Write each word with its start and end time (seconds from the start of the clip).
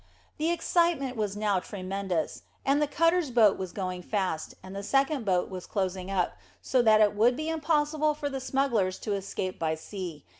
The 0.39 0.49
excitement 0.49 1.15
was 1.15 1.37
now 1.37 1.59
tremendous: 1.59 2.41
the 2.65 2.87
cutter's 2.87 3.29
boat 3.29 3.59
was 3.59 3.71
going 3.71 4.01
fast, 4.01 4.55
and 4.63 4.75
the 4.75 4.81
second 4.81 5.25
boat 5.25 5.47
was 5.51 5.67
closing 5.67 6.09
up, 6.09 6.39
so 6.59 6.81
that 6.81 7.01
it 7.01 7.15
would 7.15 7.35
be 7.37 7.49
impossible 7.49 8.15
for 8.15 8.27
the 8.27 8.39
smugglers 8.41 8.97
to 8.97 9.13
escape 9.13 9.59
by 9.59 9.75
sea. 9.75 10.25